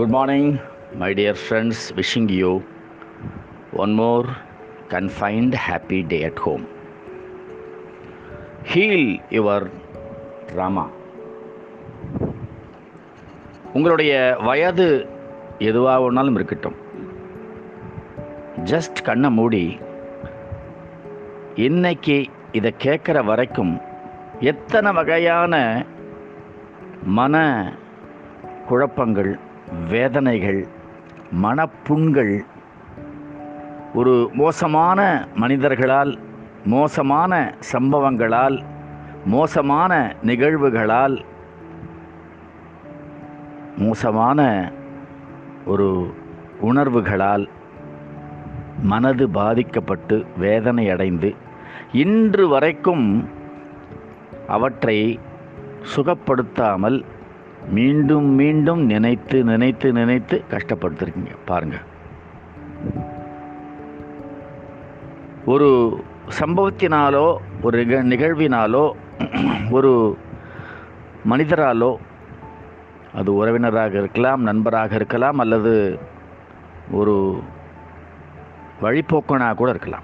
Good 0.00 0.08
morning 0.08 0.50
my 0.98 1.08
dear 1.14 1.38
friends 1.40 1.80
wishing 1.94 2.28
you 2.32 2.50
one 3.72 3.94
more 3.94 4.26
confined 4.88 5.54
happy 5.66 5.98
day 6.06 6.18
at 6.24 6.40
home 6.40 6.64
heal 8.62 9.10
your 9.30 9.66
trauma 10.52 10.84
உங்களுடைய 13.72 14.12
வயது 14.44 14.88
எதுவாக 15.58 16.06
ஒன்றாலும் 16.10 16.34
இருக்கட்டும் 16.34 16.78
just 18.64 19.04
கண்ணை 19.04 19.30
மூடி 19.30 19.64
இன்னைக்கு 21.58 22.18
இதை 22.52 22.74
கேட்குற 22.78 23.24
வரைக்கும் 23.24 23.74
எத்தனை 24.44 24.92
வகையான 24.92 25.54
மன 27.14 27.44
குழப்பங்கள் 28.68 29.32
வேதனைகள் 29.88 30.66
மனப்புண்கள். 31.42 32.44
ஒரு 33.94 34.30
மோசமான 34.32 35.28
மனிதர்களால் 35.34 36.18
மோசமான 36.64 37.54
சம்பவங்களால் 37.72 38.62
மோசமான 39.26 40.14
நிகழ்வுகளால் 40.22 41.24
மோசமான 43.76 44.72
ஒரு 45.66 46.14
உணர்வுகளால் 46.60 47.48
மனது 48.82 49.30
பாதிக்கப்பட்டு 49.30 50.26
வேதனை 50.38 50.90
அடைந்து 50.90 51.34
இன்று 51.92 52.48
வரைக்கும் 52.48 53.28
அவற்றை 54.48 55.18
சுகப்படுத்தாமல் 55.96 57.04
மீண்டும் 57.70 58.24
மீண்டும் 58.24 58.82
நினைத்து 58.84 59.44
நினைத்து 59.44 59.92
நினைத்து 59.92 60.44
கஷ்டப்படுத்திருக்கீங்க. 60.50 61.36
பாருங்க. 61.46 61.76
ஒரு 65.46 65.98
சம்பவத்தினாலோ 66.40 67.36
ஒரு 67.62 67.84
நிகழ்வினாலோ 67.84 68.92
ஒரு 69.70 70.18
மனிதராலோ 71.28 71.96
அது 73.14 73.34
உறவினராக 73.34 73.98
இருக்கலாம் 73.98 74.42
நண்பராக 74.42 74.94
இருக்கலாம் 74.94 75.38
அல்லது 75.38 75.98
ஒரு 76.90 77.42
வழிபோக்கனாக 78.82 79.54
கூட 79.54 79.70
இருக்கலாம். 79.70 80.02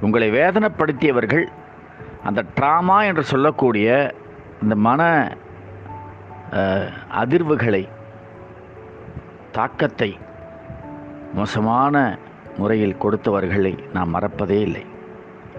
உங்களை 0.00 0.30
வேதனைப்படுத்தியவர்கள் 0.30 1.46
அந்த 2.24 2.44
ட்ராமா 2.60 3.04
என்று 3.04 3.22
சொல்லக்கூடிய 3.22 4.14
இந்த 4.62 4.74
மன 4.76 5.32
அதிர்வுகளை 7.20 7.88
தாக்கத்தை 9.52 10.18
மோசமான 11.34 12.18
முறையில் 12.56 13.00
கொடுத்தவர்களை 13.00 13.78
நாம் 13.92 14.14
மறப்பதே 14.14 14.60
இல்லை. 14.60 14.84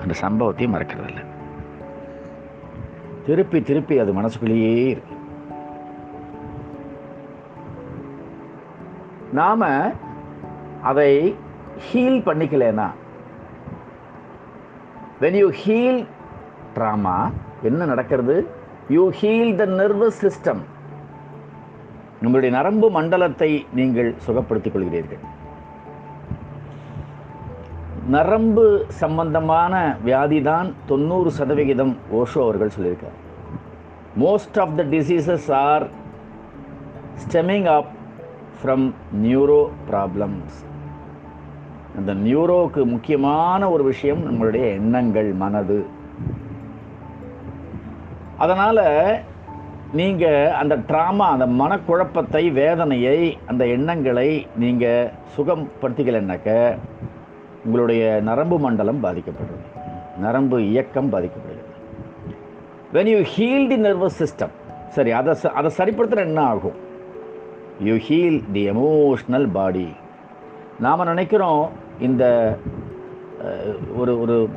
அந்த 0.01 0.13
சம்பவத்தையும் 0.21 0.73
மறக்கிறதில்லை. 0.75 1.25
திருப்பி 3.25 3.61
திருப்பி 3.61 3.99
அது 3.99 4.13
மனசுக்குள்ளேயே 4.13 4.87
இருக்கு. 4.89 5.15
நாம 9.31 9.93
அதை 10.81 11.35
ஹீல் 11.87 12.21
பண்ணிக்கலனா 12.27 12.87
வென் 15.21 15.37
யூ 15.37 15.49
ஹீல் 15.49 16.07
ட்ராமா 16.75 17.31
என்ன 17.61 17.85
நடக்கிறது? 17.85 18.47
You 18.89 19.11
heal 19.11 19.55
the 19.55 19.65
nervous 19.65 20.19
system 20.25 20.61
நம்மளுடைய 22.23 22.49
நரம்பு 22.49 22.87
மண்டலத்தை 22.91 23.51
நீங்கள் 23.73 24.09
சுகப்படுத்திக் 24.25 24.73
கொள்கிறீர்கள் 24.73 25.21
நரம்பு 28.09 28.85
சம்பந்தமான 29.01 29.73
வியாதி 30.03 30.41
தான் 30.41 30.73
தொண்ணூறு 30.85 31.31
சதவிகிதம் 31.31 31.93
ஓஷோ 32.19 32.39
அவர்கள் 32.45 32.75
சொல்லியிருக்கார். 32.77 33.17
Most 34.19 34.57
of 34.63 34.75
the 34.75 34.83
diseases 34.83 35.47
are 35.51 35.85
stemming 37.23 37.67
up 37.75 37.91
from 38.59 38.85
neuro 39.23 39.61
problems 39.91 40.57
அந்த 41.97 42.13
நியூரோவுக்கு 42.13 42.81
முக்கியமான 42.85 43.69
ஒரு 43.69 43.83
விஷயம் 43.83 44.21
நம்மளுடைய 44.27 44.65
எண்ணங்கள் 44.79 45.31
மனது. 45.43 45.79
அதனால் 48.37 48.83
நீங்கள் 49.93 50.51
அந்த 50.51 50.77
ட்ராமா 50.77 51.17
அந்த 51.17 51.47
மனக்குழப்பத்தை 51.47 52.51
வேதனையை 52.51 53.37
அந்த 53.45 53.67
எண்ணங்களை 53.67 54.47
நீங்கள் 54.55 55.11
சுகப்படுத்திக்கலைன்னாக்க 55.37 56.77
உங்களுடைய 57.65 58.21
நரம்பு 58.23 58.59
மண்டலம் 58.59 59.03
பாதிக்கப்படுது 59.03 59.57
நரம்பு 60.19 60.67
இயக்கம் 60.67 61.11
பாதிக்கப்படுகிறது. 61.13 61.57
When 62.93 63.05
you 63.05 63.17
heal 63.17 63.67
the 63.67 63.77
nervous 63.77 64.19
system 64.19 64.53
சரி 64.89 65.11
அதை 65.11 65.35
ச- 65.43 65.47
அதை 65.47 65.71
சரிப்படுத்துகிற 65.77 66.17
என்ன 66.17 66.41
ஆகும்? 66.41 66.75
You 67.79 67.95
heal 67.95 68.51
the 68.51 68.69
emotional 68.69 69.51
body 69.51 69.87
நாம் 70.79 71.03
நினைக்கிறோம் 71.03 71.69
இந்த 71.99 72.57
ஒரு 73.95 74.21
ஒரு 74.21 74.49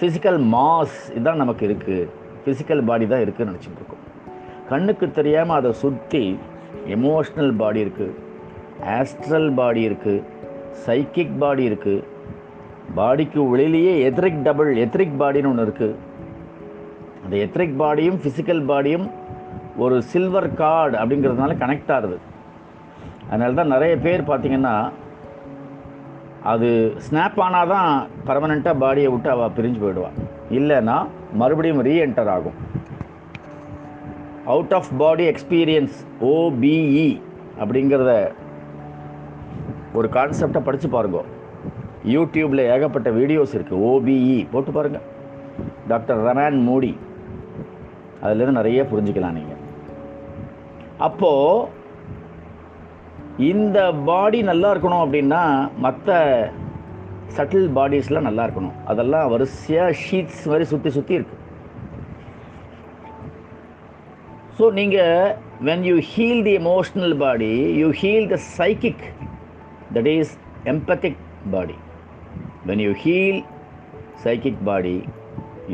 ஃபிசிக்கல் 0.00 0.40
மாஸ் 0.52 1.10
இதுதான் 1.10 1.36
நமக்கு 1.36 1.68
இருக்குது 1.68 2.08
ஃபிசிக்கல் 2.44 2.84
பாடி 2.84 3.06
தான் 3.06 3.20
இருக்குதுன்னு 3.20 3.52
நினச்சிட்டு 3.52 3.78
இருக்கோம். 3.80 4.06
கண்ணுக்கு 4.70 5.06
தெரியாமல் 5.18 5.58
அதை 5.60 5.70
சுற்றி 5.82 6.22
எமோஷ்னல் 6.94 7.54
பாடி 7.60 7.80
இருக்குது 7.86 8.16
ஆஸ்ட்ரல் 8.96 9.50
பாடி 9.58 9.82
இருக்குது 9.88 10.24
சைக்கிக் 10.84 11.38
பாடி 11.42 11.62
இருக்குது 11.70 12.04
பாடிக்கு 12.98 13.40
உள்ளிலேயே 13.50 13.94
எத்ரிக் 14.08 14.44
டபுள் 14.46 14.70
எத்ரிக் 14.84 15.18
பாடின்னு 15.22 15.50
ஒன்று 15.52 15.66
இருக்குது 15.68 15.96
அந்த 17.24 17.34
எத்ரிக் 17.46 17.80
பாடியும் 17.82 18.20
ஃபிசிக்கல் 18.22 18.62
பாடியும் 18.70 19.06
ஒரு 19.84 19.96
சில்வர் 20.12 20.54
கார்டு 20.60 20.96
அப்படிங்கிறதுனால 21.00 21.56
கனெக்ட் 21.62 21.92
ஆகுது. 21.96 22.16
அதனால 23.28 23.56
தான் 23.58 23.72
நிறைய 23.74 23.94
பேர் 24.06 24.28
பார்த்திங்கன்னா 24.30 24.76
அது 26.52 26.68
ஸ்னாப் 27.06 27.40
ஆனால் 27.44 27.70
தான் 27.74 27.90
பர்மனெண்ட்டாக 28.28 28.82
பாடியை 28.84 29.10
விட்டு 29.14 29.28
அவள் 29.34 29.54
பிரிஞ்சு 29.56 29.80
போயிடுவாள் 29.82 30.18
இல்லைன்னா 30.58 30.96
மறுபடியும் 31.40 31.84
ரீஎன்டர் 31.88 32.30
ஆகும். 32.36 32.58
Out 34.52 34.74
of 34.76 34.90
body 35.00 35.24
experience 35.32 35.96
OBE 36.34 37.08
அப்படிங்கிறத 37.62 38.12
ஒரு 39.98 40.08
கான்செப்டை 40.16 40.60
படித்து 40.66 40.88
பாருங்க. 40.94 41.20
யூடியூப்பில் 42.14 42.68
ஏகப்பட்ட 42.74 43.08
வீடியோஸ் 43.18 43.54
இருக்குது 43.56 43.82
ஓபிஇ 43.90 44.38
போட்டு 44.52 44.70
பாருங்கள் 44.76 45.06
டாக்டர் 45.90 46.20
ரமேன் 46.28 46.58
மூடி 46.68 46.92
அதுலேருந்து 48.22 48.58
நிறைய 48.60 48.82
புரிஞ்சுக்கலாம் 48.92 49.36
நீங்கள் 49.38 49.60
அப்போது 51.08 51.76
இந்த 53.50 53.78
பாடி 54.08 54.38
நல்லா 54.50 54.70
இருக்கணும் 54.74 55.04
அப்படின்னா 55.04 55.42
மற்ற 55.84 56.16
சட்டில் 57.36 57.68
பாடிஸ்லாம் 57.76 58.28
நல்லா 58.28 58.44
இருக்கணும். 58.46 58.78
அதெல்லாம் 58.90 59.30
வரிசையாக 59.32 59.98
ஷீட்ஸ் 60.04 60.48
மாதிரி 60.50 60.64
சுற்றி 60.72 60.90
சுற்றி 60.96 61.14
இருக்குது 61.18 61.44
ஸோ 64.58 64.66
நீங்கள் 64.78 65.34
when 65.66 65.82
you 65.88 65.96
heal 66.12 66.40
the 66.46 66.52
emotional 66.60 67.12
body 67.16 67.50
you 67.80 67.88
heal 68.00 68.26
the 68.32 68.36
psychic 68.56 69.04
that 69.94 70.08
is 70.12 70.32
empathic 70.72 71.20
body 71.52 71.76
when 72.68 72.82
you 72.86 72.92
heal 73.02 73.38
psychic 74.24 74.64
body 74.68 74.96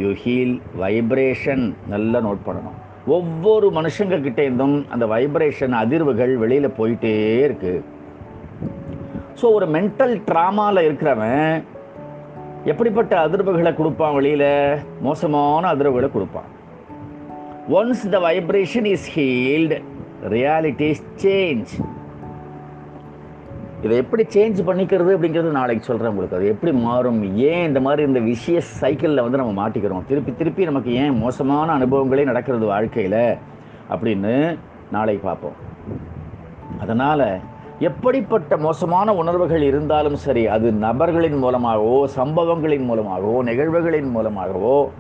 you 0.03 0.11
heal 0.23 0.55
vibration 0.83 1.65
நல்லா 1.93 2.21
நோட் 2.27 2.45
பண்ணணும். 2.47 2.79
ஒவ்வொரு 3.07 3.67
மனுஷங்க 3.71 4.15
இருந்தும் 4.45 4.87
அந்த 4.91 5.07
வைப்ரேஷன் 5.07 5.77
அதிர்வுகள் 5.83 6.35
வெளியில் 6.43 6.77
போயிட்டே 6.79 7.15
இருக்குது 7.47 7.83
ஸோ 9.41 9.53
ஒரு 9.59 9.69
மென்டல் 9.77 10.15
ட்ராமாவில் 10.31 10.87
இருக்கிறவன் 10.89 11.65
எப்படிப்பட்ட 12.73 13.15
அதிர்வுகளை 13.29 13.73
கொடுப்பான் 13.75 14.15
வெளியில்? 14.15 14.51
மோசமான 15.01 15.73
அதிர்வுகளை 15.75 16.11
கொடுப்பான். 16.13 16.51
Once 17.73 18.09
the 18.11 18.19
vibration 18.19 18.85
is 18.85 19.19
healed 19.19 19.83
reality 20.23 20.81
is 20.81 21.05
change 21.23 21.67
இதை 23.83 23.97
எப்படி 23.97 24.23
சேஞ்ச் 24.23 24.59
பண்ணிக்கிறது 24.67 25.11
அப்படிங்கிறது 25.17 25.51
நாளைக்கு 25.51 25.85
சொல்கிறேன் 25.85 26.11
உங்களுக்கு. 26.11 26.37
அது 26.37 26.47
எப்படி 26.47 26.73
மாறும்? 26.73 27.37
ஏன் 27.37 27.67
இந்த 27.67 27.81
மாதிரி 27.81 28.03
இந்த 28.03 28.19
விஷய 28.19 28.61
சைக்கிளில் 28.61 29.21
வந்து 29.21 29.37
நம்ம 29.37 29.69
மாட்டிக்கிறோம்? 29.69 30.05
திருப்பி 30.09 30.35
திருப்பி 30.35 30.65
நமக்கு 30.65 30.95
ஏன் 30.95 31.19
மோசமான 31.19 31.79
அனுபவங்களே 31.79 32.25
நடக்கிறது 32.25 32.67
வாழ்க்கையில்? 32.67 33.37
அப்படின்னு 33.91 34.59
நாளைக்கு 34.93 35.27
பார்ப்போம். 35.27 35.53
அதனால் 36.81 37.41
எப்படிப்பட்ட 37.79 38.57
மோசமான 38.57 39.15
உணர்வுகள் 39.15 39.63
இருந்தாலும் 39.63 40.17
சரி 40.17 40.47
அது 40.47 40.73
நபர்களின் 40.73 41.39
மூலமாகவோ 41.39 42.07
சம்பவங்களின் 42.07 42.85
மூலமாகவோ 42.85 43.43
நிகழ்வுகளின் 43.43 44.11
மூலமாகவோ 44.11 44.91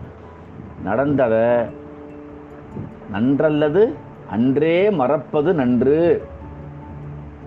நடந்ததை 0.82 1.82
நன்றல்லது 3.12 3.82
அன்றே 4.30 4.90
மறப்பது 4.90 5.54
நன்று. 5.54 5.98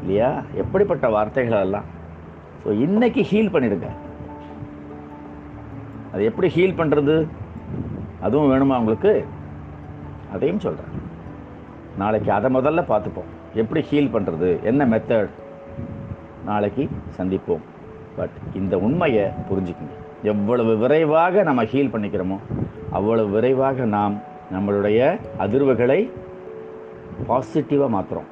இல்லையா? 0.02 0.42
எப்படிப்பட்ட 0.56 1.10
வார்த்தைகள் 1.10 1.60
எல்லாம் 1.60 1.88
ஸோ 2.64 2.72
இன்னைக்கு 2.86 3.22
ஹீல் 3.22 3.54
பண்ணிடுங்க. 3.54 3.90
அது 6.14 6.24
எப்படி 6.24 6.48
ஹீல் 6.56 6.80
பண்ணுறது 6.80 7.16
அதுவும் 8.22 8.52
வேணுமா 8.52 8.78
உங்களுக்கு? 8.82 9.26
அதையும் 10.34 10.60
சொல்கிறேன் 10.60 10.94
நாளைக்கு 11.98 12.32
அதை 12.32 12.48
முதல்ல 12.56 12.82
பார்த்துப்போம். 12.92 13.30
எப்படி 13.54 13.82
ஹீல் 13.90 14.14
பண்ணுறது 14.16 14.50
என்ன 14.64 14.86
மெத்தட் 14.86 15.30
நாளைக்கு 16.46 16.90
சந்திப்போம். 17.18 17.64
பட் 18.18 18.36
இந்த 18.54 18.78
உண்மையை 18.78 19.26
புரிஞ்சுக்குங்க. 19.50 19.96
எவ்வளவு 20.24 20.78
விரைவாக 20.78 21.44
நம்ம 21.44 21.64
ஹீல் 21.64 21.94
பண்ணிக்கிறோமோ 21.94 22.38
அவ்வளவு 22.92 23.30
விரைவாக 23.30 23.86
நாம் 23.98 24.16
நம்மளுடைய 24.52 25.00
அதிர்வுகளை 25.40 26.00
பாசிட்டிவாக 27.30 27.94
மாற்றுறோம் 27.94 28.30